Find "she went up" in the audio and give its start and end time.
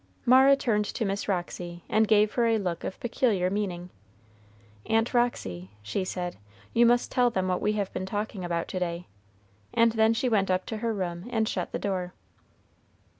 10.15-10.65